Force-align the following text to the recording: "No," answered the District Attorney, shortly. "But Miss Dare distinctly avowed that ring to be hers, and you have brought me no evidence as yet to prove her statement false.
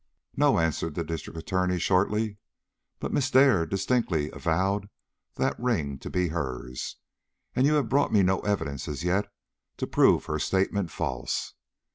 "No," 0.35 0.57
answered 0.57 0.95
the 0.95 1.03
District 1.03 1.37
Attorney, 1.37 1.77
shortly. 1.77 2.37
"But 2.99 3.13
Miss 3.13 3.29
Dare 3.29 3.67
distinctly 3.67 4.31
avowed 4.31 4.89
that 5.35 5.59
ring 5.59 5.99
to 5.99 6.09
be 6.09 6.29
hers, 6.29 6.95
and 7.55 7.67
you 7.67 7.75
have 7.75 7.87
brought 7.87 8.11
me 8.11 8.23
no 8.23 8.39
evidence 8.39 8.87
as 8.87 9.03
yet 9.03 9.31
to 9.77 9.85
prove 9.85 10.25
her 10.25 10.39
statement 10.39 10.89
false. 10.89 11.53